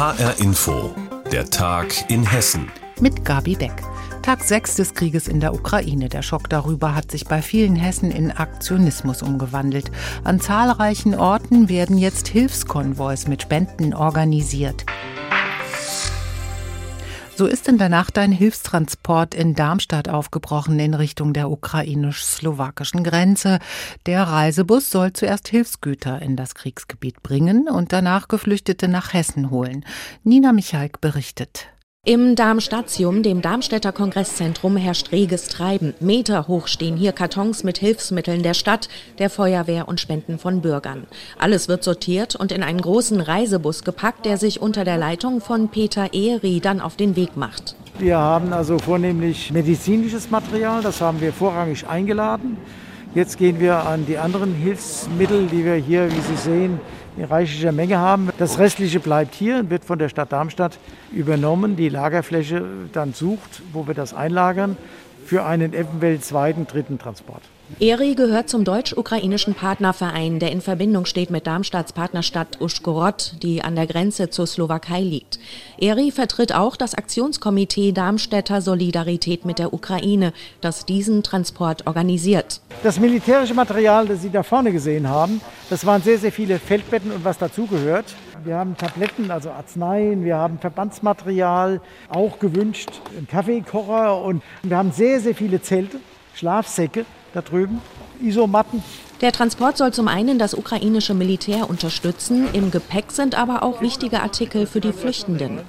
HR 0.00 0.40
Info, 0.40 0.94
der 1.30 1.44
Tag 1.50 2.10
in 2.10 2.24
Hessen. 2.24 2.72
Mit 3.02 3.22
Gabi 3.22 3.54
Beck. 3.54 3.74
Tag 4.22 4.42
6 4.42 4.76
des 4.76 4.94
Krieges 4.94 5.28
in 5.28 5.40
der 5.40 5.52
Ukraine. 5.52 6.08
Der 6.08 6.22
Schock 6.22 6.48
darüber 6.48 6.94
hat 6.94 7.10
sich 7.10 7.26
bei 7.26 7.42
vielen 7.42 7.76
Hessen 7.76 8.10
in 8.10 8.30
Aktionismus 8.30 9.20
umgewandelt. 9.20 9.90
An 10.24 10.40
zahlreichen 10.40 11.14
Orten 11.14 11.68
werden 11.68 11.98
jetzt 11.98 12.28
Hilfskonvois 12.28 13.28
mit 13.28 13.42
Spenden 13.42 13.92
organisiert. 13.92 14.86
So 17.40 17.46
ist 17.46 17.68
in 17.68 17.78
der 17.78 17.88
Nacht 17.88 18.18
ein 18.18 18.32
Hilfstransport 18.32 19.34
in 19.34 19.54
Darmstadt 19.54 20.10
aufgebrochen 20.10 20.78
in 20.78 20.92
Richtung 20.92 21.32
der 21.32 21.50
ukrainisch-slowakischen 21.50 23.02
Grenze. 23.02 23.60
Der 24.04 24.24
Reisebus 24.24 24.90
soll 24.90 25.14
zuerst 25.14 25.48
Hilfsgüter 25.48 26.20
in 26.20 26.36
das 26.36 26.54
Kriegsgebiet 26.54 27.22
bringen 27.22 27.66
und 27.66 27.94
danach 27.94 28.28
Geflüchtete 28.28 28.88
nach 28.88 29.14
Hessen 29.14 29.48
holen. 29.48 29.86
Nina 30.22 30.52
Michalk 30.52 31.00
berichtet. 31.00 31.68
Im 32.06 32.34
Darmstatium, 32.34 33.22
dem 33.22 33.42
Darmstädter 33.42 33.92
Kongresszentrum, 33.92 34.78
herrscht 34.78 35.12
reges 35.12 35.48
Treiben. 35.48 35.92
Meter 36.00 36.48
hoch 36.48 36.66
stehen 36.66 36.96
hier 36.96 37.12
Kartons 37.12 37.62
mit 37.62 37.76
Hilfsmitteln 37.76 38.42
der 38.42 38.54
Stadt, 38.54 38.88
der 39.18 39.28
Feuerwehr 39.28 39.86
und 39.86 40.00
Spenden 40.00 40.38
von 40.38 40.62
Bürgern. 40.62 41.06
Alles 41.38 41.68
wird 41.68 41.84
sortiert 41.84 42.36
und 42.36 42.52
in 42.52 42.62
einen 42.62 42.80
großen 42.80 43.20
Reisebus 43.20 43.84
gepackt, 43.84 44.24
der 44.24 44.38
sich 44.38 44.62
unter 44.62 44.84
der 44.84 44.96
Leitung 44.96 45.42
von 45.42 45.68
Peter 45.68 46.14
Ehri 46.14 46.60
dann 46.60 46.80
auf 46.80 46.96
den 46.96 47.16
Weg 47.16 47.36
macht. 47.36 47.76
Wir 47.98 48.16
haben 48.16 48.54
also 48.54 48.78
vornehmlich 48.78 49.52
medizinisches 49.52 50.30
Material, 50.30 50.80
das 50.80 51.02
haben 51.02 51.20
wir 51.20 51.34
vorrangig 51.34 51.86
eingeladen. 51.86 52.56
Jetzt 53.14 53.36
gehen 53.36 53.60
wir 53.60 53.76
an 53.76 54.06
die 54.06 54.16
anderen 54.16 54.54
Hilfsmittel, 54.54 55.48
die 55.48 55.66
wir 55.66 55.74
hier, 55.74 56.10
wie 56.10 56.20
Sie 56.20 56.36
sehen, 56.36 56.80
in 57.20 57.26
reichlicher 57.26 57.72
Menge 57.72 57.98
haben. 57.98 58.30
Das 58.38 58.58
Restliche 58.58 58.98
bleibt 58.98 59.34
hier 59.34 59.58
und 59.58 59.70
wird 59.70 59.84
von 59.84 59.98
der 59.98 60.08
Stadt 60.08 60.32
Darmstadt 60.32 60.78
übernommen, 61.12 61.76
die 61.76 61.90
Lagerfläche 61.90 62.64
dann 62.92 63.12
sucht, 63.12 63.62
wo 63.72 63.86
wir 63.86 63.94
das 63.94 64.14
einlagern, 64.14 64.76
für 65.26 65.44
einen 65.44 65.74
eventuell 65.74 66.20
zweiten, 66.20 66.66
dritten 66.66 66.98
Transport. 66.98 67.42
Eri 67.78 68.14
gehört 68.14 68.48
zum 68.50 68.64
deutsch-ukrainischen 68.64 69.54
Partnerverein, 69.54 70.38
der 70.38 70.50
in 70.50 70.60
Verbindung 70.60 71.06
steht 71.06 71.30
mit 71.30 71.46
Darmstadts 71.46 71.92
Partnerstadt 71.92 72.60
Uschgorod, 72.60 73.34
die 73.42 73.62
an 73.62 73.76
der 73.76 73.86
Grenze 73.86 74.28
zur 74.28 74.46
Slowakei 74.46 75.00
liegt. 75.00 75.38
Eri 75.78 76.10
vertritt 76.10 76.54
auch 76.54 76.76
das 76.76 76.94
Aktionskomitee 76.94 77.92
Darmstädter 77.92 78.60
Solidarität 78.60 79.44
mit 79.44 79.58
der 79.58 79.72
Ukraine, 79.72 80.32
das 80.60 80.84
diesen 80.84 81.22
Transport 81.22 81.86
organisiert. 81.86 82.60
Das 82.82 82.98
militärische 82.98 83.54
Material, 83.54 84.06
das 84.06 84.22
Sie 84.22 84.30
da 84.30 84.42
vorne 84.42 84.72
gesehen 84.72 85.08
haben, 85.08 85.40
das 85.70 85.86
waren 85.86 86.02
sehr, 86.02 86.18
sehr 86.18 86.32
viele 86.32 86.58
Feldbetten 86.58 87.12
und 87.12 87.24
was 87.24 87.38
dazugehört. 87.38 88.06
Wir 88.44 88.56
haben 88.56 88.76
Tabletten, 88.76 89.30
also 89.30 89.50
Arzneien, 89.50 90.24
wir 90.24 90.36
haben 90.36 90.58
Verbandsmaterial, 90.58 91.80
auch 92.08 92.38
gewünscht, 92.38 92.90
einen 93.16 93.28
Kaffeekocher 93.28 94.22
und 94.22 94.42
wir 94.62 94.76
haben 94.76 94.92
sehr, 94.92 95.20
sehr 95.20 95.34
viele 95.34 95.62
Zelte, 95.62 95.98
Schlafsäcke 96.34 97.04
da 97.32 97.42
drüben, 97.42 97.80
Isomatten. 98.20 98.82
Der 99.20 99.32
Transport 99.32 99.76
soll 99.76 99.92
zum 99.92 100.08
einen 100.08 100.38
das 100.38 100.54
ukrainische 100.54 101.14
Militär 101.14 101.68
unterstützen, 101.68 102.48
im 102.52 102.70
Gepäck 102.70 103.12
sind 103.12 103.34
aber 103.34 103.62
auch 103.62 103.80
wichtige 103.80 104.20
Artikel 104.20 104.66
für 104.66 104.80
die 104.80 104.92
Flüchtenden. 104.92 105.60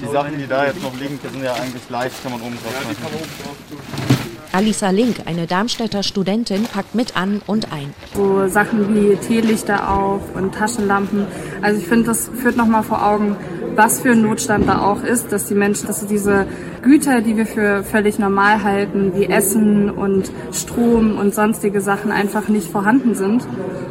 Die 0.00 0.06
Sachen, 0.06 0.38
die 0.38 0.46
da 0.46 0.66
jetzt 0.66 0.82
noch 0.82 0.98
liegen, 0.98 1.18
die 1.22 1.28
sind 1.28 1.42
ja 1.42 1.54
eigentlich 1.54 1.88
leicht, 1.90 2.22
kann 2.22 2.32
man 2.32 2.40
oben 2.40 2.56
drauf 2.62 2.74
machen. 2.84 4.19
Alisa 4.52 4.90
Link, 4.90 5.16
eine 5.26 5.46
Darmstädter 5.46 6.02
Studentin, 6.02 6.64
packt 6.64 6.94
mit 6.94 7.16
an 7.16 7.40
und 7.46 7.72
ein. 7.72 7.94
So 8.14 8.48
Sachen 8.48 8.94
wie 8.94 9.16
Teelichter 9.16 9.88
auf 9.88 10.22
und 10.34 10.54
Taschenlampen. 10.54 11.26
Also 11.62 11.80
ich 11.80 11.86
finde, 11.86 12.06
das 12.06 12.28
führt 12.28 12.56
nochmal 12.56 12.82
vor 12.82 13.06
Augen, 13.06 13.36
was 13.76 14.00
für 14.00 14.10
ein 14.10 14.22
Notstand 14.22 14.68
da 14.68 14.82
auch 14.82 15.04
ist, 15.04 15.30
dass 15.30 15.46
die 15.46 15.54
Menschen, 15.54 15.86
dass 15.86 16.04
diese 16.04 16.46
Güter, 16.82 17.20
die 17.20 17.36
wir 17.36 17.46
für 17.46 17.84
völlig 17.84 18.18
normal 18.18 18.64
halten, 18.64 19.12
wie 19.14 19.26
Essen 19.26 19.88
und 19.88 20.32
Strom 20.52 21.16
und 21.16 21.32
sonstige 21.32 21.80
Sachen 21.80 22.10
einfach 22.10 22.48
nicht 22.48 22.70
vorhanden 22.70 23.14
sind. 23.14 23.46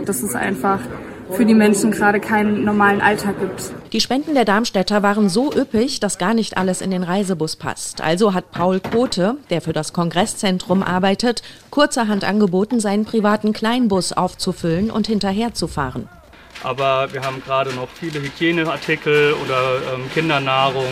Das 0.06 0.22
ist 0.22 0.36
einfach 0.36 0.80
für 1.31 1.46
die 1.46 1.53
Menschen 1.53 1.92
gerade 1.92 2.19
keinen 2.19 2.66
normalen 2.66 3.00
Alltag 3.00 3.40
gibt. 3.40 3.72
Die 3.92 4.02
Spenden 4.02 4.36
der 4.36 4.46
Darmstädter 4.46 5.02
waren 5.02 5.30
so 5.30 5.52
üppig, 5.52 6.00
dass 6.00 6.20
gar 6.20 6.36
nicht 6.36 6.58
alles 6.58 6.82
in 6.82 6.92
den 6.92 7.02
Reisebus 7.02 7.56
passt. 7.56 8.02
Also 8.02 8.36
hat 8.36 8.52
Paul 8.52 8.80
Kote, 8.80 9.38
der 9.50 9.62
für 9.62 9.74
das 9.74 9.94
Kongresszentrum 9.94 10.84
arbeitet, 10.84 11.42
kurzerhand 11.72 12.24
angeboten, 12.24 12.80
seinen 12.80 13.06
privaten 13.06 13.52
Kleinbus 13.52 14.14
aufzufüllen 14.14 14.92
und 14.92 15.08
hinterherzufahren. 15.08 16.08
Aber 16.64 17.12
wir 17.14 17.24
haben 17.24 17.42
gerade 17.44 17.74
noch 17.74 17.88
viele 17.90 18.22
Hygieneartikel 18.22 19.34
oder 19.44 19.96
ähm, 19.96 20.04
Kindernahrung. 20.14 20.86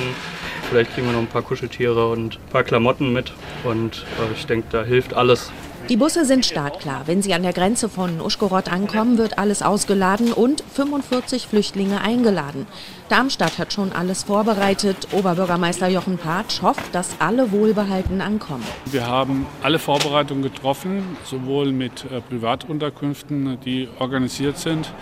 Vielleicht 0.67 0.95
kriegen 0.95 1.05
wir 1.05 1.13
noch 1.13 1.19
ein 1.19 1.27
paar 1.27 1.43
Kuscheltiere 1.43 2.09
und 2.09 2.39
ein 2.39 2.49
paar 2.51 2.63
Klamotten 2.63 3.13
mit. 3.13 3.31
Und 3.63 4.05
äh, 4.17 4.33
ich 4.33 4.47
denke, 4.47 4.69
da 4.71 4.83
hilft 4.83 5.13
alles. 5.13 5.51
Die 5.89 5.95
Busse 5.95 6.25
sind 6.25 6.45
startklar. 6.45 7.03
Wenn 7.05 7.21
sie 7.21 7.33
an 7.33 7.43
der 7.43 7.53
Grenze 7.53 7.87
von 7.87 8.19
Uschgorod 8.19 8.69
ankommen, 8.69 9.17
wird 9.17 9.39
alles 9.39 9.61
ausgeladen 9.61 10.33
und 10.33 10.61
45 10.73 11.47
Flüchtlinge 11.47 12.01
eingeladen. 12.01 12.67
Darmstadt 13.07 13.57
hat 13.57 13.71
schon 13.71 13.93
alles 13.93 14.23
vorbereitet. 14.23 15.07
Oberbürgermeister 15.13 15.87
Jochen 15.87 16.17
Patsch 16.17 16.61
hofft, 16.61 16.93
dass 16.93 17.15
alle 17.19 17.53
wohlbehalten 17.53 18.19
ankommen. 18.19 18.65
Wir 18.91 19.07
haben 19.07 19.45
alle 19.63 19.79
Vorbereitungen 19.79 20.43
getroffen, 20.43 21.15
sowohl 21.23 21.71
mit 21.71 22.03
äh, 22.11 22.19
Privatunterkünften, 22.19 23.57
die 23.63 23.87
organisiert 23.99 24.57
sind, 24.57 24.93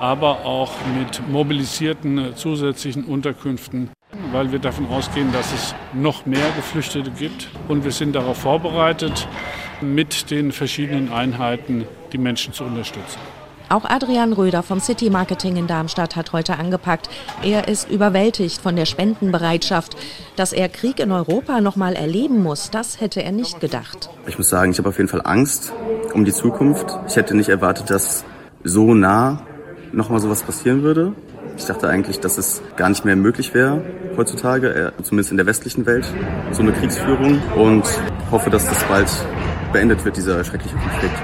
aber 0.00 0.44
auch 0.44 0.72
mit 0.98 1.22
mobilisierten 1.28 2.18
äh, 2.18 2.34
zusätzlichen 2.34 3.04
Unterkünften 3.04 3.90
weil 4.30 4.50
wir 4.50 4.58
davon 4.58 4.86
ausgehen, 4.88 5.30
dass 5.32 5.52
es 5.52 5.74
noch 5.92 6.26
mehr 6.26 6.50
Geflüchtete 6.56 7.10
gibt. 7.10 7.48
Und 7.68 7.84
wir 7.84 7.92
sind 7.92 8.14
darauf 8.14 8.38
vorbereitet, 8.38 9.28
mit 9.82 10.30
den 10.30 10.52
verschiedenen 10.52 11.12
Einheiten 11.12 11.84
die 12.12 12.18
Menschen 12.18 12.52
zu 12.52 12.64
unterstützen. 12.64 13.18
Auch 13.68 13.86
Adrian 13.86 14.34
Röder 14.34 14.62
vom 14.62 14.80
City 14.80 15.08
Marketing 15.08 15.56
in 15.56 15.66
Darmstadt 15.66 16.14
hat 16.14 16.34
heute 16.34 16.58
angepackt. 16.58 17.08
Er 17.42 17.68
ist 17.68 17.90
überwältigt 17.90 18.60
von 18.60 18.76
der 18.76 18.84
Spendenbereitschaft. 18.84 19.96
Dass 20.36 20.52
er 20.52 20.68
Krieg 20.68 21.00
in 21.00 21.10
Europa 21.10 21.62
noch 21.62 21.76
mal 21.76 21.94
erleben 21.94 22.42
muss, 22.42 22.70
das 22.70 23.00
hätte 23.00 23.22
er 23.22 23.32
nicht 23.32 23.60
gedacht. 23.60 24.10
Ich 24.26 24.36
muss 24.36 24.50
sagen, 24.50 24.72
ich 24.72 24.78
habe 24.78 24.90
auf 24.90 24.98
jeden 24.98 25.08
Fall 25.08 25.22
Angst 25.24 25.72
um 26.12 26.26
die 26.26 26.32
Zukunft. 26.32 26.86
Ich 27.08 27.16
hätte 27.16 27.34
nicht 27.34 27.48
erwartet, 27.48 27.88
dass 27.88 28.26
so 28.62 28.92
nah 28.92 29.46
noch 29.92 30.10
mal 30.10 30.20
sowas 30.20 30.42
passieren 30.42 30.82
würde. 30.82 31.14
Ich 31.56 31.64
dachte 31.64 31.88
eigentlich, 31.88 32.20
dass 32.20 32.36
es 32.36 32.62
gar 32.76 32.90
nicht 32.90 33.06
mehr 33.06 33.16
möglich 33.16 33.54
wäre 33.54 33.82
heutzutage, 34.16 34.92
äh, 34.98 35.02
zumindest 35.02 35.30
in 35.30 35.36
der 35.36 35.46
westlichen 35.46 35.86
Welt, 35.86 36.06
so 36.52 36.62
eine 36.62 36.72
Kriegsführung 36.72 37.40
und 37.56 37.84
hoffe, 38.30 38.50
dass 38.50 38.68
das 38.68 38.82
bald 38.84 39.08
beendet 39.72 40.04
wird, 40.04 40.16
dieser 40.16 40.44
schreckliche 40.44 40.76
Konflikt. 40.76 41.16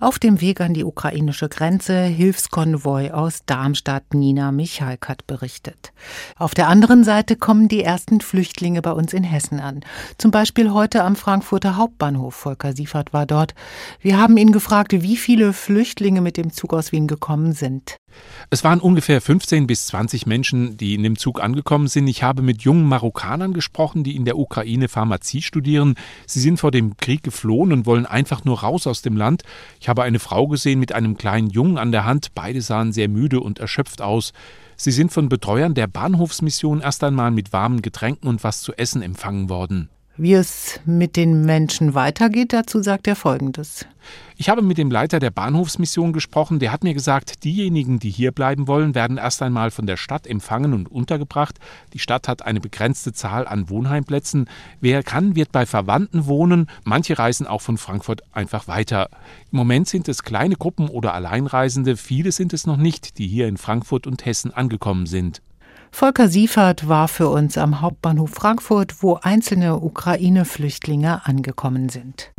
Auf 0.00 0.20
dem 0.20 0.40
Weg 0.40 0.60
an 0.60 0.74
die 0.74 0.84
ukrainische 0.84 1.48
Grenze 1.48 2.02
Hilfskonvoi 2.02 3.10
aus 3.10 3.40
Darmstadt. 3.46 4.14
Nina 4.14 4.52
Michalk 4.52 5.08
hat 5.08 5.26
berichtet. 5.26 5.92
Auf 6.36 6.54
der 6.54 6.68
anderen 6.68 7.02
Seite 7.02 7.34
kommen 7.34 7.66
die 7.66 7.82
ersten 7.82 8.20
Flüchtlinge 8.20 8.80
bei 8.80 8.92
uns 8.92 9.12
in 9.12 9.24
Hessen 9.24 9.58
an. 9.58 9.80
Zum 10.16 10.30
Beispiel 10.30 10.72
heute 10.72 11.02
am 11.02 11.16
Frankfurter 11.16 11.76
Hauptbahnhof. 11.76 12.36
Volker 12.36 12.74
Siefert 12.74 13.12
war 13.12 13.26
dort. 13.26 13.54
Wir 14.00 14.20
haben 14.20 14.36
ihn 14.36 14.52
gefragt, 14.52 14.92
wie 14.92 15.16
viele 15.16 15.52
Flüchtlinge 15.52 16.20
mit 16.20 16.36
dem 16.36 16.52
Zug 16.52 16.74
aus 16.74 16.92
Wien 16.92 17.08
gekommen 17.08 17.52
sind. 17.52 17.96
Es 18.50 18.64
waren 18.64 18.80
ungefähr 18.80 19.20
15 19.20 19.66
bis 19.66 19.86
20 19.88 20.26
Menschen, 20.26 20.76
die 20.76 20.94
in 20.94 21.02
dem 21.02 21.18
Zug 21.18 21.42
angekommen 21.42 21.86
sind. 21.86 22.08
Ich 22.08 22.22
habe 22.22 22.40
mit 22.42 22.62
jungen 22.62 22.84
Marokkanern 22.84 23.52
gesprochen, 23.52 24.04
die 24.04 24.16
in 24.16 24.24
der 24.24 24.38
Ukraine 24.38 24.88
Pharmazie 24.88 25.42
studieren. 25.42 25.96
Sie 26.26 26.40
sind 26.40 26.58
vor 26.58 26.70
dem 26.70 26.96
Krieg 26.96 27.22
geflohen 27.22 27.72
und 27.72 27.84
wollen 27.84 28.06
einfach 28.06 28.44
nur 28.44 28.60
raus 28.60 28.86
aus 28.86 29.02
dem 29.02 29.16
Land. 29.16 29.42
Ich 29.80 29.88
habe 29.88 30.02
eine 30.02 30.18
Frau 30.18 30.48
gesehen 30.48 30.80
mit 30.80 30.92
einem 30.92 31.18
kleinen 31.18 31.50
Jungen 31.50 31.76
an 31.76 31.92
der 31.92 32.06
Hand. 32.06 32.28
Beide 32.34 32.62
sahen 32.62 32.92
sehr 32.92 33.08
müde 33.08 33.40
und 33.40 33.58
erschöpft 33.58 34.00
aus. 34.00 34.32
Sie 34.76 34.92
sind 34.92 35.12
von 35.12 35.28
Betreuern 35.28 35.74
der 35.74 35.86
Bahnhofsmission 35.86 36.80
erst 36.80 37.04
einmal 37.04 37.30
mit 37.30 37.52
warmen 37.52 37.82
Getränken 37.82 38.28
und 38.28 38.44
was 38.44 38.62
zu 38.62 38.72
essen 38.72 39.02
empfangen 39.02 39.48
worden. 39.48 39.90
Wie 40.20 40.32
es 40.32 40.80
mit 40.84 41.14
den 41.14 41.44
Menschen 41.44 41.94
weitergeht, 41.94 42.52
dazu 42.52 42.82
sagt 42.82 43.06
er 43.06 43.14
Folgendes. 43.14 43.86
Ich 44.36 44.48
habe 44.48 44.62
mit 44.62 44.76
dem 44.76 44.90
Leiter 44.90 45.20
der 45.20 45.30
Bahnhofsmission 45.30 46.12
gesprochen. 46.12 46.58
Der 46.58 46.72
hat 46.72 46.82
mir 46.82 46.92
gesagt, 46.92 47.44
diejenigen, 47.44 48.00
die 48.00 48.10
hier 48.10 48.32
bleiben 48.32 48.66
wollen, 48.66 48.96
werden 48.96 49.16
erst 49.16 49.42
einmal 49.42 49.70
von 49.70 49.86
der 49.86 49.96
Stadt 49.96 50.26
empfangen 50.26 50.74
und 50.74 50.90
untergebracht. 50.90 51.60
Die 51.92 52.00
Stadt 52.00 52.26
hat 52.26 52.44
eine 52.44 52.58
begrenzte 52.58 53.12
Zahl 53.12 53.46
an 53.46 53.70
Wohnheimplätzen. 53.70 54.48
Wer 54.80 55.04
kann, 55.04 55.36
wird 55.36 55.52
bei 55.52 55.66
Verwandten 55.66 56.26
wohnen. 56.26 56.68
Manche 56.82 57.16
reisen 57.16 57.46
auch 57.46 57.62
von 57.62 57.78
Frankfurt 57.78 58.22
einfach 58.32 58.66
weiter. 58.66 59.10
Im 59.52 59.58
Moment 59.58 59.86
sind 59.86 60.08
es 60.08 60.24
kleine 60.24 60.56
Gruppen 60.56 60.88
oder 60.88 61.14
Alleinreisende. 61.14 61.96
Viele 61.96 62.32
sind 62.32 62.52
es 62.52 62.66
noch 62.66 62.76
nicht, 62.76 63.18
die 63.18 63.28
hier 63.28 63.46
in 63.46 63.56
Frankfurt 63.56 64.08
und 64.08 64.26
Hessen 64.26 64.52
angekommen 64.52 65.06
sind. 65.06 65.42
Volker 65.90 66.28
Siefert 66.28 66.88
war 66.88 67.08
für 67.08 67.28
uns 67.28 67.58
am 67.58 67.80
Hauptbahnhof 67.80 68.30
Frankfurt, 68.30 69.02
wo 69.02 69.14
einzelne 69.14 69.76
Ukraine-Flüchtlinge 69.76 71.26
angekommen 71.26 71.88
sind. 71.88 72.30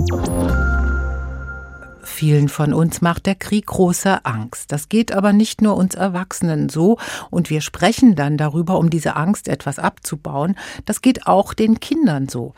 Vielen 2.02 2.50
von 2.50 2.74
uns 2.74 3.02
macht 3.02 3.28
der 3.28 3.36
Krieg 3.36 3.68
große 3.68 4.26
Angst. 4.26 4.72
Das 4.72 4.90
geht 4.90 5.12
aber 5.12 5.32
nicht 5.32 5.62
nur 5.62 5.78
uns 5.78 5.96
Erwachsenen 5.96 6.68
so 6.68 6.98
und 7.30 7.50
wir 7.50 7.62
sprechen 7.62 8.16
dann 8.16 8.36
darüber, 8.36 8.78
um 8.78 8.90
diese 8.90 9.16
Angst 9.16 9.48
etwas 9.48 9.80
abzubauen. 9.80 10.56
Das 10.86 11.02
geht 11.02 11.28
auch 11.28 11.54
den 11.54 11.80
Kindern 11.80 12.28
so. 12.28 12.54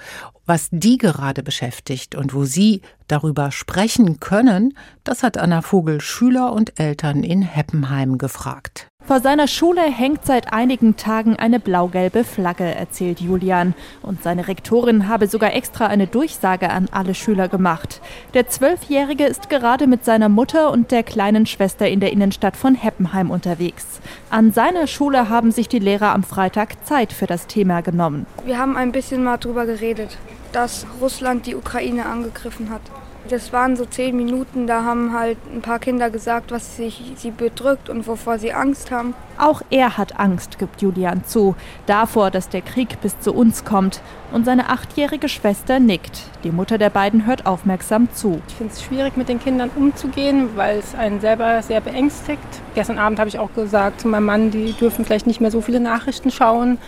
Was 0.45 0.69
die 0.71 0.97
gerade 0.97 1.43
beschäftigt 1.43 2.15
und 2.15 2.33
wo 2.33 2.45
sie 2.45 2.81
darüber 3.07 3.51
sprechen 3.51 4.19
können, 4.19 4.75
das 5.03 5.21
hat 5.21 5.37
Anna 5.37 5.61
Vogel 5.61 6.01
Schüler 6.01 6.53
und 6.53 6.79
Eltern 6.79 7.23
in 7.23 7.41
Heppenheim 7.41 8.17
gefragt. 8.17 8.90
Vor 9.11 9.19
seiner 9.19 9.49
Schule 9.49 9.81
hängt 9.81 10.25
seit 10.25 10.53
einigen 10.53 10.95
Tagen 10.95 11.35
eine 11.35 11.59
blau-gelbe 11.59 12.23
Flagge, 12.23 12.63
erzählt 12.63 13.19
Julian. 13.19 13.73
Und 14.01 14.23
seine 14.23 14.47
Rektorin 14.47 15.09
habe 15.09 15.27
sogar 15.27 15.53
extra 15.53 15.87
eine 15.87 16.07
Durchsage 16.07 16.69
an 16.69 16.87
alle 16.93 17.13
Schüler 17.13 17.49
gemacht. 17.49 17.99
Der 18.33 18.47
Zwölfjährige 18.47 19.25
ist 19.25 19.49
gerade 19.49 19.85
mit 19.85 20.05
seiner 20.05 20.29
Mutter 20.29 20.71
und 20.71 20.91
der 20.91 21.03
kleinen 21.03 21.45
Schwester 21.45 21.89
in 21.89 21.99
der 21.99 22.13
Innenstadt 22.13 22.55
von 22.55 22.73
Heppenheim 22.73 23.31
unterwegs. 23.31 23.99
An 24.29 24.53
seiner 24.53 24.87
Schule 24.87 25.27
haben 25.27 25.51
sich 25.51 25.67
die 25.67 25.79
Lehrer 25.79 26.13
am 26.13 26.23
Freitag 26.23 26.85
Zeit 26.85 27.11
für 27.11 27.27
das 27.27 27.47
Thema 27.47 27.81
genommen. 27.81 28.25
Wir 28.45 28.59
haben 28.59 28.77
ein 28.77 28.93
bisschen 28.93 29.25
mal 29.25 29.35
drüber 29.35 29.65
geredet, 29.65 30.17
dass 30.53 30.85
Russland 31.01 31.47
die 31.47 31.55
Ukraine 31.55 32.05
angegriffen 32.05 32.69
hat. 32.69 32.81
Das 33.29 33.53
waren 33.53 33.75
so 33.75 33.85
zehn 33.85 34.17
Minuten, 34.17 34.67
da 34.67 34.83
haben 34.83 35.13
halt 35.13 35.37
ein 35.53 35.61
paar 35.61 35.79
Kinder 35.79 36.09
gesagt, 36.09 36.51
was 36.51 36.75
sich 36.75 37.13
sie 37.15 37.31
bedrückt 37.31 37.89
und 37.89 38.07
wovor 38.07 38.39
sie 38.39 38.51
Angst 38.51 38.91
haben. 38.91 39.13
Auch 39.37 39.61
er 39.69 39.97
hat 39.97 40.19
Angst, 40.19 40.59
gibt 40.59 40.81
Julian 40.81 41.23
zu, 41.23 41.55
davor, 41.85 42.31
dass 42.31 42.49
der 42.49 42.61
Krieg 42.61 42.99
bis 43.01 43.19
zu 43.19 43.33
uns 43.33 43.63
kommt. 43.63 44.01
Und 44.31 44.45
seine 44.45 44.69
achtjährige 44.69 45.29
Schwester 45.29 45.79
nickt. 45.79 46.23
Die 46.43 46.51
Mutter 46.51 46.77
der 46.77 46.89
beiden 46.89 47.25
hört 47.25 47.45
aufmerksam 47.45 48.11
zu. 48.13 48.41
Ich 48.47 48.55
finde 48.55 48.73
es 48.73 48.81
schwierig, 48.81 49.17
mit 49.17 49.29
den 49.29 49.39
Kindern 49.39 49.69
umzugehen, 49.75 50.49
weil 50.55 50.79
es 50.79 50.95
einen 50.95 51.21
selber 51.21 51.61
sehr 51.61 51.81
beängstigt. 51.81 52.39
Gestern 52.75 52.97
Abend 52.97 53.19
habe 53.19 53.29
ich 53.29 53.39
auch 53.39 53.53
gesagt 53.53 54.01
zu 54.01 54.07
meinem 54.07 54.25
Mann, 54.25 54.51
die 54.51 54.73
dürfen 54.73 55.05
vielleicht 55.05 55.27
nicht 55.27 55.41
mehr 55.41 55.51
so 55.51 55.61
viele 55.61 55.79
Nachrichten 55.79 56.31
schauen. 56.31 56.79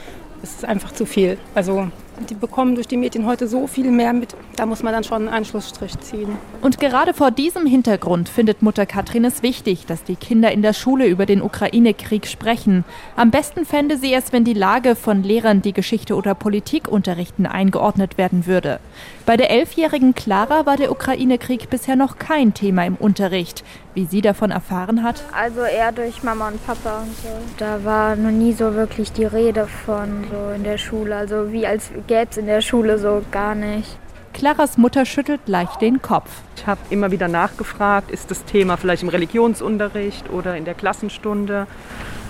Es 0.42 0.52
ist 0.52 0.66
einfach 0.66 0.92
zu 0.92 1.06
viel. 1.06 1.38
Also 1.56 1.88
die 2.30 2.36
bekommen 2.36 2.76
durch 2.76 2.88
die 2.88 2.98
Medien 2.98 3.26
heute 3.26 3.48
so 3.48 3.68
viel 3.68 3.92
mehr 3.92 4.14
mit. 4.14 4.36
Da 4.56 4.66
muss 4.66 4.84
man 4.84 4.94
dann 4.94 5.04
schon 5.04 5.24
einen 5.24 5.34
Anschlussstrich 5.34 6.00
ziehen. 6.00 6.38
Und 6.62 6.80
gerade 6.80 7.14
vor 7.14 7.32
diesem 7.32 7.66
Hintergrund 7.66 8.30
findet 8.30 8.62
Mutter 8.62 8.86
Katrin 8.86 9.26
es 9.26 9.44
wichtig, 9.44 9.86
dass 9.86 10.04
die 10.04 10.16
Kinder 10.16 10.52
in 10.52 10.62
der 10.62 10.74
Schule 10.74 11.08
über 11.08 11.26
den 11.26 11.42
Ukraine-Krieg 11.42 12.28
sprechen. 12.28 12.86
Am 13.16 13.32
besten 13.32 13.66
fände 13.66 13.98
sie 13.98 14.14
es, 14.14 14.32
wenn 14.32 14.44
die 14.44 14.54
Lage 14.54 14.96
von 14.96 15.24
Lehrern, 15.24 15.62
die 15.62 15.74
Geschichte 15.74 16.16
oder 16.16 16.36
Politik 16.36 16.88
unterrichten, 16.88 17.46
eingeordnet 17.46 18.18
werden 18.18 18.46
würde. 18.46 18.80
Bei 19.26 19.38
der 19.38 19.52
elfjährigen 19.52 20.14
Clara 20.14 20.66
war 20.66 20.78
der 20.78 20.92
Ukraine-Krieg 20.92 21.70
bisher 21.70 21.96
noch 21.96 22.18
kein 22.18 22.54
Thema 22.54 22.86
im 22.86 22.96
Unterricht. 22.96 23.64
Wie 23.94 24.06
sie 24.06 24.22
davon 24.22 24.50
erfahren 24.50 25.04
hat? 25.04 25.24
Also 25.32 25.62
eher 25.62 25.92
durch 25.92 26.24
Mama 26.24 26.48
und 26.48 26.66
Papa 26.66 27.02
und 27.02 27.16
so. 27.16 27.30
Da 27.58 27.84
war 27.84 28.16
noch 28.16 28.32
nie 28.32 28.52
so 28.54 28.74
wirklich 28.74 29.12
die 29.12 29.26
Rede 29.26 29.68
von 29.68 30.26
so 30.32 30.56
in 30.56 30.64
der 30.64 30.80
Schule. 30.80 31.16
Also 31.16 31.52
wie 31.52 31.68
als 31.68 31.92
gäbe 32.08 32.28
es 32.30 32.38
in 32.38 32.46
der 32.46 32.62
Schule 32.62 32.98
so 32.98 33.22
gar 33.32 33.56
nicht. 33.56 33.98
Claras 34.34 34.78
Mutter 34.78 35.06
schüttelt 35.06 35.42
leicht 35.46 35.80
den 35.82 36.02
Kopf. 36.02 36.30
Ich 36.56 36.66
habe 36.66 36.82
immer 36.90 37.12
wieder 37.12 37.28
nachgefragt, 37.28 38.12
ist 38.12 38.32
das 38.32 38.44
Thema 38.46 38.78
vielleicht 38.78 39.04
im 39.04 39.10
Religionsunterricht 39.10 40.30
oder 40.32 40.58
in 40.58 40.66
der 40.66 40.74
Klassenstunde, 40.74 41.68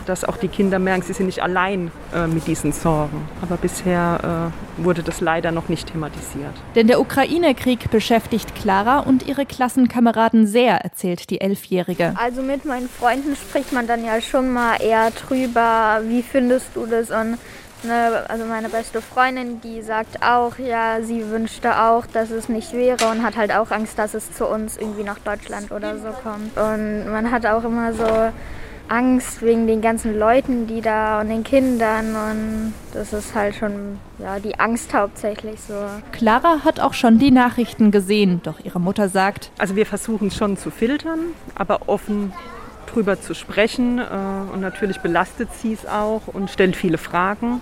dass 0.06 0.26
auch 0.26 0.36
die 0.36 0.50
Kinder 0.50 0.80
merken, 0.80 1.04
sie 1.04 1.14
sind 1.14 1.28
nicht 1.28 1.42
allein 1.42 1.92
äh, 2.14 2.28
mit 2.28 2.46
diesen 2.46 2.74
Sorgen. 2.74 3.26
Aber 3.42 3.56
bisher 3.56 4.52
äh, 4.80 4.84
wurde 4.84 5.02
das 5.02 5.22
leider 5.22 5.52
noch 5.52 5.70
nicht 5.70 5.92
thematisiert. 5.92 6.54
Denn 6.76 6.88
der 6.88 7.00
Ukraine-Krieg 7.00 7.90
beschäftigt 7.90 8.54
Clara 8.54 9.00
und 9.00 9.26
ihre 9.26 9.46
Klassenkameraden 9.46 10.46
sehr, 10.46 10.84
erzählt 10.84 11.30
die 11.30 11.40
Elfjährige. 11.40 12.14
Also 12.18 12.42
mit 12.42 12.66
meinen 12.66 12.90
Freunden 12.90 13.36
spricht 13.36 13.72
man 13.72 13.88
dann 13.88 14.04
ja 14.04 14.20
schon 14.20 14.52
mal 14.52 14.76
eher 14.82 15.12
drüber, 15.12 16.02
wie 16.06 16.22
findest 16.22 16.76
du 16.76 16.86
das 16.86 17.12
und 17.12 17.38
Ne, 17.84 18.24
also 18.30 18.46
meine 18.46 18.70
beste 18.70 19.02
Freundin, 19.02 19.60
die 19.60 19.82
sagt 19.82 20.24
auch, 20.24 20.58
ja, 20.58 21.02
sie 21.02 21.30
wünschte 21.30 21.82
auch, 21.82 22.06
dass 22.06 22.32
es 22.32 22.48
nicht 22.48 22.72
wäre 22.72 23.08
und 23.12 23.24
hat 23.24 23.36
halt 23.36 23.52
auch 23.54 23.72
Angst, 23.72 24.00
dass 24.00 24.14
es 24.14 24.32
zu 24.32 24.48
uns 24.48 24.78
irgendwie 24.78 25.04
nach 25.04 25.20
Deutschland 25.20 25.70
oder 25.72 25.98
so 25.98 26.10
kommt. 26.24 26.58
Und 26.58 27.12
man 27.12 27.30
hat 27.30 27.46
auch 27.46 27.66
immer 27.66 27.94
so 27.94 28.32
Angst 28.88 29.42
wegen 29.42 29.68
den 29.68 29.82
ganzen 29.82 30.18
Leuten, 30.18 30.68
die 30.68 30.82
da 30.82 31.20
und 31.22 31.30
den 31.30 31.44
Kindern 31.44 32.16
und 32.16 32.74
das 32.94 33.12
ist 33.14 33.34
halt 33.34 33.56
schon 33.56 33.98
ja 34.20 34.40
die 34.40 34.60
Angst 34.60 34.94
hauptsächlich 34.94 35.60
so. 35.62 35.74
Clara 36.12 36.60
hat 36.64 36.80
auch 36.80 36.94
schon 36.94 37.18
die 37.18 37.32
Nachrichten 37.32 37.92
gesehen, 37.92 38.42
doch 38.44 38.60
ihre 38.64 38.80
Mutter 38.80 39.10
sagt, 39.10 39.52
also 39.58 39.76
wir 39.76 39.86
versuchen 39.86 40.32
schon 40.32 40.58
zu 40.58 40.70
filtern, 40.70 41.20
aber 41.56 41.88
offen 41.88 42.34
drüber 42.94 43.20
zu 43.20 43.34
sprechen 43.34 44.00
äh, 44.00 44.04
und 44.54 44.62
natürlich 44.62 45.00
belastet 45.00 45.50
sie 45.54 45.74
es 45.74 45.86
auch 45.86 46.22
und 46.28 46.50
stellt 46.50 46.76
viele 46.76 46.98
Fragen. 46.98 47.62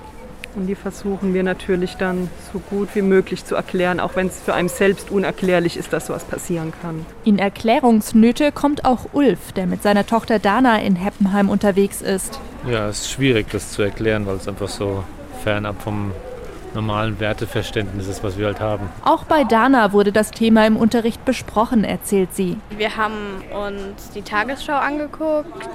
Und 0.54 0.68
die 0.68 0.76
versuchen 0.76 1.34
wir 1.34 1.44
natürlich 1.44 1.96
dann 1.96 2.30
so 2.52 2.60
gut 2.60 2.90
wie 2.94 3.02
möglich 3.02 3.46
zu 3.46 3.56
erklären, 3.56 4.02
auch 4.02 4.18
wenn 4.18 4.28
es 4.28 4.42
für 4.42 4.54
einen 4.54 4.68
selbst 4.68 5.10
unerklärlich 5.10 5.78
ist, 5.78 5.94
dass 5.94 6.08
sowas 6.08 6.26
passieren 6.26 6.74
kann. 6.82 7.06
In 7.24 7.40
Erklärungsnöte 7.40 8.52
kommt 8.52 8.84
auch 8.84 9.14
Ulf, 9.14 9.54
der 9.54 9.66
mit 9.66 9.82
seiner 9.82 10.06
Tochter 10.06 10.40
Dana 10.40 10.82
in 10.82 10.98
Heppenheim 10.98 11.50
unterwegs 11.50 12.02
ist. 12.02 12.40
Ja, 12.70 12.90
es 12.90 13.02
ist 13.02 13.12
schwierig, 13.12 13.48
das 13.52 13.72
zu 13.72 13.82
erklären, 13.82 14.26
weil 14.26 14.36
es 14.36 14.48
einfach 14.48 14.68
so 14.68 15.06
fernab 15.42 15.82
vom 15.82 16.12
normalen 16.74 17.20
Werteverständnis 17.20 18.08
ist, 18.08 18.24
was 18.24 18.38
wir 18.38 18.48
halt 18.48 18.60
haben. 18.60 18.90
Auch 19.04 19.24
bei 19.24 19.44
Dana 19.44 19.94
wurde 19.94 20.12
das 20.12 20.32
Thema 20.32 20.66
im 20.66 20.78
Unterricht 20.78 21.26
besprochen, 21.26 21.84
erzählt 21.84 22.34
sie. 22.34 22.58
Wir 22.78 22.98
haben 22.98 23.44
uns 23.52 24.12
die 24.12 24.22
Tagesschau 24.22 24.74
angeguckt 24.74 25.68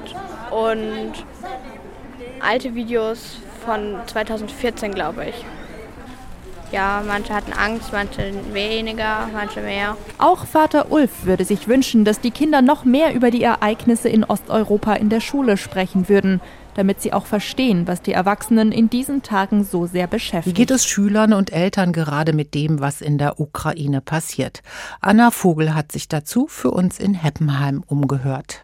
und 0.50 1.12
alte 2.40 2.74
Videos 2.74 3.38
von 3.64 3.96
2014, 4.06 4.92
glaube 4.92 5.26
ich. 5.26 5.44
Ja, 6.72 7.02
manche 7.06 7.32
hatten 7.32 7.52
Angst, 7.52 7.92
manche 7.92 8.32
weniger, 8.52 9.28
manche 9.32 9.60
mehr. 9.60 9.96
Auch 10.18 10.46
Vater 10.46 10.90
Ulf 10.90 11.24
würde 11.24 11.44
sich 11.44 11.68
wünschen, 11.68 12.04
dass 12.04 12.20
die 12.20 12.32
Kinder 12.32 12.60
noch 12.60 12.84
mehr 12.84 13.14
über 13.14 13.30
die 13.30 13.44
Ereignisse 13.44 14.08
in 14.08 14.24
Osteuropa 14.24 14.94
in 14.94 15.08
der 15.08 15.20
Schule 15.20 15.56
sprechen 15.58 16.08
würden, 16.08 16.40
damit 16.76 17.00
sie 17.00 17.12
auch 17.12 17.26
verstehen, 17.26 17.86
was 17.88 18.02
die 18.02 18.12
Erwachsenen 18.12 18.70
in 18.70 18.90
diesen 18.90 19.22
Tagen 19.22 19.64
so 19.64 19.86
sehr 19.86 20.06
beschäftigt. 20.06 20.56
Wie 20.56 20.60
geht 20.60 20.70
es 20.70 20.86
Schülern 20.86 21.32
und 21.32 21.52
Eltern 21.52 21.92
gerade 21.92 22.32
mit 22.32 22.54
dem, 22.54 22.80
was 22.80 23.00
in 23.00 23.18
der 23.18 23.40
Ukraine 23.40 24.00
passiert? 24.00 24.62
Anna 25.00 25.30
Vogel 25.30 25.74
hat 25.74 25.90
sich 25.90 26.08
dazu 26.08 26.46
für 26.48 26.70
uns 26.70 26.98
in 26.98 27.14
Heppenheim 27.14 27.82
umgehört. 27.86 28.62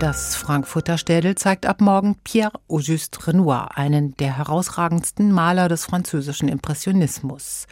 Das 0.00 0.34
Frankfurter 0.34 0.96
Städel 0.96 1.34
zeigt 1.34 1.66
ab 1.66 1.82
morgen 1.82 2.16
Pierre-Auguste 2.24 3.26
Renoir, 3.26 3.76
einen 3.76 4.16
der 4.16 4.38
herausragendsten 4.38 5.30
Maler 5.30 5.68
des 5.68 5.84
französischen 5.84 6.48
Impressionismus. 6.48 7.66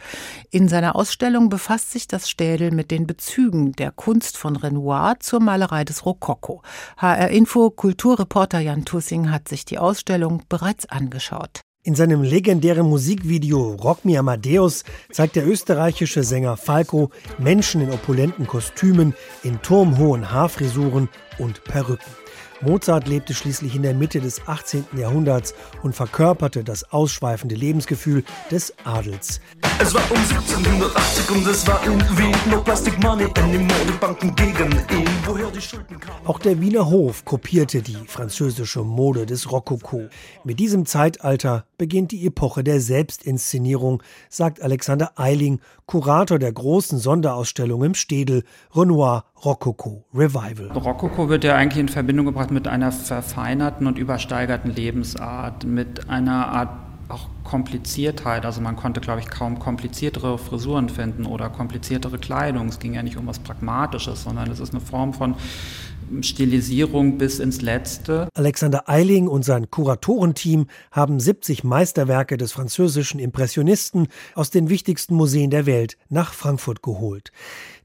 In 0.51 0.67
seiner 0.67 0.95
Ausstellung 0.95 1.49
befasst 1.49 1.89
sich 1.89 2.07
das 2.07 2.29
Städel 2.29 2.69
mit 2.69 2.91
den 2.91 3.07
Bezügen 3.07 3.71
der 3.71 3.89
Kunst 3.89 4.37
von 4.37 4.55
Renoir 4.55 5.15
zur 5.19 5.39
Malerei 5.39 5.83
des 5.83 6.05
Rokoko. 6.05 6.61
HR 6.97 7.29
Info 7.29 7.71
Kulturreporter 7.71 8.59
Jan 8.59 8.85
Tussing 8.85 9.31
hat 9.31 9.47
sich 9.47 9.65
die 9.65 9.79
Ausstellung 9.79 10.43
bereits 10.49 10.87
angeschaut. 10.87 11.61
In 11.81 11.95
seinem 11.95 12.21
legendären 12.21 12.87
Musikvideo 12.87 13.73
Rock 13.73 14.05
Me 14.05 14.19
Amadeus 14.19 14.83
zeigt 15.11 15.35
der 15.35 15.47
österreichische 15.47 16.23
Sänger 16.23 16.57
Falco 16.57 17.09
Menschen 17.39 17.81
in 17.81 17.89
opulenten 17.89 18.45
Kostümen, 18.45 19.15
in 19.41 19.59
turmhohen 19.63 20.29
Haarfrisuren 20.31 21.09
und 21.39 21.63
Perücken. 21.63 22.18
Mozart 22.61 23.07
lebte 23.07 23.33
schließlich 23.33 23.75
in 23.75 23.83
der 23.83 23.93
Mitte 23.93 24.19
des 24.19 24.45
18. 24.47 24.85
Jahrhunderts 24.97 25.53
und 25.81 25.95
verkörperte 25.95 26.63
das 26.63 26.91
ausschweifende 26.91 27.55
Lebensgefühl 27.55 28.25
des 28.51 28.73
Adels. 28.83 29.39
Es 29.81 29.93
war 29.93 30.01
um 30.11 30.17
1780 30.17 31.29
und 31.31 31.47
es 31.47 31.65
war 31.65 31.81
in 31.85 31.99
Wien 32.17 32.35
no 32.51 32.61
Plastic 32.61 33.01
Money 33.01 33.27
die 33.33 33.97
Banken 33.99 34.35
gegen 34.35 34.71
ihn, 34.71 35.07
woher 35.25 35.49
die 35.51 35.61
Schulden 35.61 35.97
kamen. 35.99 36.25
Auch 36.25 36.39
der 36.39 36.59
Wiener 36.59 36.89
Hof 36.89 37.23
kopierte 37.23 37.81
die 37.81 37.97
französische 38.07 38.83
Mode 38.83 39.25
des 39.25 39.49
Rokoko. 39.49 40.09
Mit 40.43 40.59
diesem 40.59 40.85
Zeitalter 40.85 41.65
beginnt 41.77 42.11
die 42.11 42.25
Epoche 42.27 42.65
der 42.65 42.81
Selbstinszenierung, 42.81 44.03
sagt 44.29 44.61
Alexander 44.61 45.17
Eiling, 45.17 45.61
Kurator 45.85 46.39
der 46.39 46.51
großen 46.51 46.99
Sonderausstellung 46.99 47.83
im 47.83 47.93
Städel 47.93 48.43
Renoir 48.75 49.23
Rokoko 49.43 50.03
Revival. 50.13 50.67
Rokoko 50.71 51.29
wird 51.29 51.43
ja 51.43 51.55
eigentlich 51.55 51.79
in 51.79 51.89
Verbindung 51.89 52.25
gebracht 52.25 52.51
mit 52.51 52.67
einer 52.67 52.91
verfeinerten 52.91 53.87
und 53.87 53.97
übersteigerten 53.97 54.73
Lebensart, 54.75 55.63
mit 55.63 56.09
einer 56.09 56.49
Art 56.49 56.69
auch 57.07 57.27
Kompliziertheit. 57.43 58.45
Also 58.45 58.61
man 58.61 58.75
konnte, 58.75 59.01
glaube 59.01 59.21
ich, 59.21 59.29
kaum 59.29 59.57
kompliziertere 59.57 60.37
Frisuren 60.37 60.89
finden 60.89 61.25
oder 61.25 61.49
kompliziertere 61.49 62.19
Kleidung. 62.19 62.67
Es 62.67 62.79
ging 62.79 62.93
ja 62.93 63.01
nicht 63.01 63.17
um 63.17 63.27
was 63.27 63.39
Pragmatisches, 63.39 64.23
sondern 64.23 64.51
es 64.51 64.59
ist 64.59 64.73
eine 64.73 64.81
Form 64.81 65.13
von 65.13 65.35
Stilisierung 66.21 67.17
bis 67.17 67.39
ins 67.39 67.61
Letzte. 67.61 68.29
Alexander 68.33 68.89
Eiling 68.89 69.27
und 69.27 69.43
sein 69.43 69.69
Kuratorenteam 69.69 70.67
haben 70.91 71.19
70 71.19 71.63
Meisterwerke 71.63 72.37
des 72.37 72.51
französischen 72.51 73.19
Impressionisten 73.19 74.07
aus 74.35 74.49
den 74.49 74.69
wichtigsten 74.69 75.15
Museen 75.15 75.49
der 75.49 75.65
Welt 75.65 75.97
nach 76.09 76.33
Frankfurt 76.33 76.83
geholt. 76.83 77.31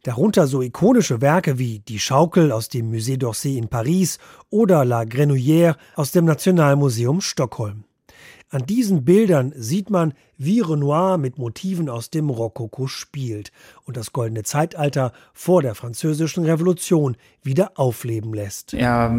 Darunter 0.03 0.47
so 0.47 0.61
ikonische 0.63 1.21
Werke 1.21 1.59
wie 1.59 1.79
Die 1.81 1.99
Schaukel 1.99 2.53
aus 2.53 2.69
dem 2.69 2.91
Musée 2.91 3.19
d'Orsay 3.19 3.57
in 3.57 3.69
Paris 3.69 4.19
oder 4.51 4.85
La 4.85 5.03
Grenouillère 5.03 5.77
aus 5.95 6.13
dem 6.13 6.25
Nationalmuseum 6.25 7.21
Stockholm. 7.21 7.85
An 8.55 8.67
diesen 8.67 9.05
Bildern 9.05 9.53
sieht 9.57 9.91
man, 9.91 10.15
wie 10.39 10.61
Renoir 10.61 11.19
mit 11.19 11.39
Motiven 11.39 11.89
aus 11.89 12.11
dem 12.11 12.31
Rokoko 12.31 12.87
spielt 12.87 13.51
und 13.85 13.97
das 13.97 14.13
goldene 14.13 14.45
Zeitalter 14.45 15.13
vor 15.33 15.61
der 15.61 15.75
französischen 15.75 16.45
Revolution 16.45 17.17
wieder 17.43 17.73
aufleben 17.75 18.33
lässt. 18.33 18.73
Er 18.73 19.13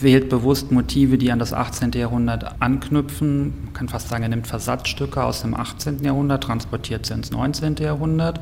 wählt 0.00 0.28
bewusst 0.28 0.70
Motive, 0.70 1.18
die 1.18 1.32
an 1.32 1.40
das 1.40 1.52
18. 1.52 1.90
Jahrhundert 1.94 2.62
anknüpfen. 2.62 3.64
Man 3.64 3.72
kann 3.72 3.88
fast 3.88 4.08
sagen, 4.08 4.22
er 4.22 4.28
nimmt 4.28 4.46
Versatzstücke 4.46 5.24
aus 5.24 5.42
dem 5.42 5.54
18. 5.54 6.04
Jahrhundert, 6.04 6.44
transportiert 6.44 7.06
sie 7.06 7.14
ins 7.14 7.32
19. 7.32 7.78
Jahrhundert 7.78 8.38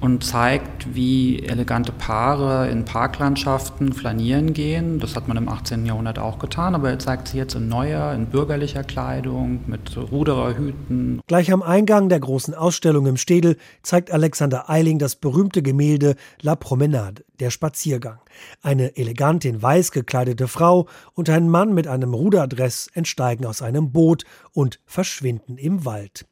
und 0.00 0.22
zeigt, 0.22 0.94
wie 0.94 1.40
elegante 1.40 1.92
Paare 1.92 2.68
in 2.70 2.84
Parklandschaften 2.84 3.92
flanieren 3.92 4.52
gehen. 4.52 5.00
Das 5.00 5.16
hat 5.16 5.26
man 5.26 5.36
im 5.36 5.48
18. 5.48 5.86
Jahrhundert 5.86 6.18
auch 6.18 6.38
getan, 6.38 6.74
aber 6.74 6.90
er 6.90 6.98
zeigt 6.98 7.28
sie 7.28 7.38
jetzt 7.38 7.54
in 7.54 7.68
neuer, 7.68 8.12
in 8.12 8.26
bürgerlicher 8.26 8.84
Kleidung, 8.84 9.60
mit 9.66 9.96
Rudererhüten. 9.96 11.20
Gleich 11.26 11.52
am 11.52 11.62
Eingang 11.62 12.08
der 12.08 12.20
großen 12.20 12.54
Ausstellung 12.54 13.06
im 13.06 13.16
Städel 13.16 13.56
zeigt 13.82 14.12
Alexander 14.12 14.70
Eiling 14.70 14.98
das 14.98 15.16
berühmte 15.16 15.62
Gemälde 15.62 16.14
La 16.40 16.54
Promenade, 16.54 17.24
der 17.40 17.50
Spaziergang. 17.50 18.18
Eine 18.62 18.96
elegant 18.96 19.44
in 19.44 19.60
weiß 19.60 19.92
gekleidete 19.92 20.48
Frau 20.48 20.86
und 21.14 21.30
ein 21.30 21.48
Mann 21.48 21.74
mit 21.74 21.86
einem 21.86 22.14
Ruderdress 22.14 22.88
entsteigen 22.94 23.46
aus 23.46 23.62
einem 23.62 23.92
Boot 23.92 24.24
und 24.52 24.80
verschwinden 24.86 25.58
im 25.58 25.84
Wald. 25.84 26.26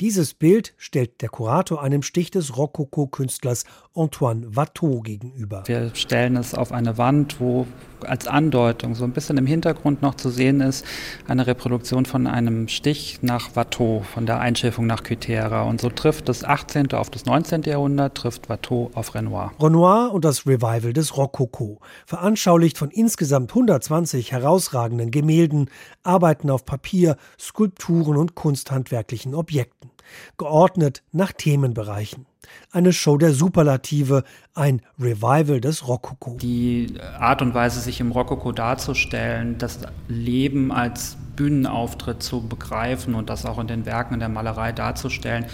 Dieses 0.00 0.34
Bild 0.34 0.74
stellt 0.76 1.22
der 1.22 1.28
Kurator 1.28 1.82
einem 1.82 2.02
Stich 2.02 2.30
des 2.30 2.56
Rokoko-Künstlers 2.56 3.64
Antoine 3.94 4.56
Watteau 4.56 5.00
gegenüber. 5.00 5.62
Wir 5.66 5.94
stellen 5.94 6.36
es 6.36 6.54
auf 6.54 6.72
eine 6.72 6.98
Wand, 6.98 7.40
wo 7.40 7.66
als 8.04 8.26
Andeutung 8.26 8.94
so 8.94 9.04
ein 9.04 9.12
bisschen 9.12 9.38
im 9.38 9.46
Hintergrund 9.46 10.02
noch 10.02 10.16
zu 10.16 10.30
sehen 10.30 10.60
ist, 10.60 10.84
eine 11.28 11.46
Reproduktion 11.46 12.06
von 12.06 12.26
einem 12.26 12.68
Stich 12.68 13.20
nach 13.22 13.54
Watteau, 13.54 14.02
von 14.02 14.26
der 14.26 14.40
Einschiffung 14.40 14.86
nach 14.86 15.02
Kythera. 15.02 15.62
Und 15.62 15.80
so 15.80 15.88
trifft 15.88 16.28
das 16.28 16.42
18. 16.42 16.92
auf 16.92 17.10
das 17.10 17.26
19. 17.26 17.62
Jahrhundert, 17.62 18.16
trifft 18.16 18.48
Watteau 18.48 18.90
auf 18.94 19.14
Renoir. 19.14 19.52
Renoir 19.60 20.10
und 20.12 20.24
das 20.24 20.46
Revival 20.52 20.92
des 20.92 21.16
Rokoko, 21.16 21.80
veranschaulicht 22.06 22.78
von 22.78 22.90
insgesamt 22.90 23.50
120 23.50 24.32
herausragenden 24.32 25.10
Gemälden, 25.10 25.70
Arbeiten 26.02 26.50
auf 26.50 26.64
Papier, 26.64 27.16
Skulpturen 27.38 28.16
und 28.16 28.34
kunsthandwerklichen 28.34 29.34
Objekten 29.34 29.90
geordnet 30.38 31.02
nach 31.12 31.32
Themenbereichen. 31.32 32.26
Eine 32.70 32.92
Show 32.92 33.16
der 33.18 33.32
Superlative, 33.32 34.24
ein 34.54 34.82
Revival 34.98 35.60
des 35.60 35.86
Rokoko. 35.86 36.36
Die 36.40 36.94
Art 37.18 37.40
und 37.40 37.54
Weise, 37.54 37.80
sich 37.80 38.00
im 38.00 38.10
Rokoko 38.10 38.52
darzustellen, 38.52 39.58
das 39.58 39.78
Leben 40.08 40.72
als 40.72 41.16
Bühnenauftritt 41.36 42.22
zu 42.22 42.46
begreifen 42.46 43.14
und 43.14 43.30
das 43.30 43.46
auch 43.46 43.58
in 43.58 43.66
den 43.66 43.86
Werken 43.86 44.18
der 44.18 44.28
Malerei 44.28 44.72
darzustellen, 44.72 45.46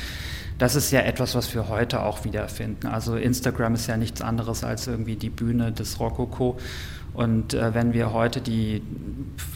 das 0.59 0.75
ist 0.75 0.91
ja 0.91 1.01
etwas, 1.01 1.37
was 1.37 1.55
wir 1.55 1.69
heute 1.69 2.03
auch 2.03 2.25
wiederfinden. 2.25 2.89
Also 2.89 3.15
Instagram 3.15 3.75
ist 3.75 3.87
ja 3.87 3.97
nichts 3.97 4.21
anderes 4.21 4.65
als 4.65 4.89
irgendwie 4.89 5.15
die 5.15 5.31
Bühne 5.31 5.71
des 5.71 6.01
Rokoko. 6.01 6.59
Und 7.19 7.53
äh, 7.53 7.75
wenn 7.75 7.95
wir 7.95 8.13
heute 8.13 8.41
die 8.41 8.81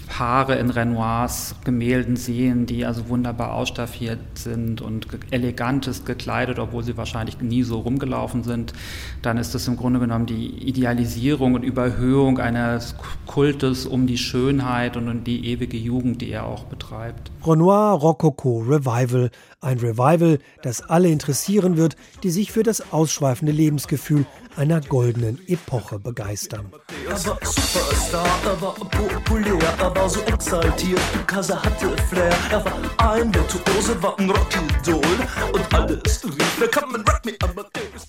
Paare 0.08 0.56
in 0.56 0.68
Renoirs 0.68 1.54
Gemälden 1.64 2.16
sehen, 2.16 2.66
die 2.66 2.84
also 2.84 3.08
wunderbar 3.08 3.54
ausstaffiert 3.54 4.18
sind 4.34 4.80
und 4.80 5.06
elegantest 5.30 6.04
gekleidet, 6.04 6.58
obwohl 6.58 6.82
sie 6.82 6.96
wahrscheinlich 6.96 7.40
nie 7.40 7.62
so 7.62 7.78
rumgelaufen 7.78 8.42
sind, 8.42 8.72
dann 9.22 9.38
ist 9.38 9.54
das 9.54 9.68
im 9.68 9.76
Grunde 9.76 10.00
genommen 10.00 10.26
die 10.26 10.48
Idealisierung 10.68 11.54
und 11.54 11.62
Überhöhung 11.62 12.40
eines 12.40 12.96
Kultes 13.26 13.86
um 13.86 14.08
die 14.08 14.18
Schönheit 14.18 14.96
und 14.96 15.08
um 15.08 15.22
die 15.22 15.46
ewige 15.46 15.76
Jugend, 15.76 16.20
die 16.20 16.32
er 16.32 16.46
auch 16.46 16.64
betreibt. 16.64 17.30
Renoir 17.46 17.92
Rococo 17.92 18.58
Revival, 18.58 19.30
ein 19.60 19.78
Revival, 19.78 20.40
das 20.64 20.82
alle 20.82 21.10
interessieren 21.10 21.76
wird, 21.76 21.94
die 22.24 22.30
sich 22.30 22.50
für 22.50 22.64
das 22.64 22.92
ausschweifende 22.92 23.52
Lebensgefühl 23.52 24.26
einer 24.56 24.80
goldenen 24.80 25.38
Epoche 25.48 25.98
begeistern. 25.98 26.72
Er 27.04 27.12
war 27.12 27.38
Superstar, 27.42 28.26
er 28.44 28.60
war 28.60 28.74
populär, 28.74 29.74
er 29.78 29.94
war 29.94 30.08
so 30.08 30.20
exaltiert, 30.22 31.00
Kasa 31.26 31.62
hatte 31.62 31.96
Flair. 32.08 32.32
Er 32.50 32.64
war 32.64 33.12
ein 33.14 33.34
Virtuose, 33.34 34.02
war 34.02 34.18
ein 34.18 34.30
Rockidol 34.30 35.00
und 35.52 35.74
alles 35.74 36.24
rief, 36.24 36.56
wer 36.58 36.68
kann 36.68 36.90
man 36.90 37.00
Rock 37.02 37.24
me, 37.24 37.32
Amadeus. 37.42 38.08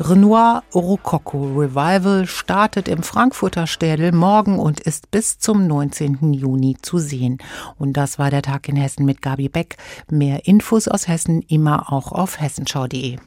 Renoir 0.00 0.64
Rococo 0.74 1.44
Revival 1.54 2.26
startet 2.26 2.88
im 2.88 3.02
Frankfurter 3.02 3.66
Städel 3.68 4.10
morgen 4.10 4.58
und 4.58 4.80
ist 4.80 5.10
bis 5.10 5.38
zum 5.38 5.66
19. 5.68 6.32
Juni 6.32 6.76
zu 6.82 6.98
sehen. 6.98 7.38
Und 7.78 7.92
das 7.96 8.18
war 8.18 8.30
der 8.30 8.42
Tag 8.42 8.68
in 8.68 8.76
Hessen 8.76 9.04
mit 9.04 9.22
Gabi 9.22 9.48
Beck. 9.48 9.76
Mehr 10.10 10.46
Infos 10.46 10.88
aus 10.88 11.06
Hessen 11.06 11.42
immer 11.42 11.92
auch 11.92 12.10
auf 12.10 12.40
hessenschau.de. 12.40 13.18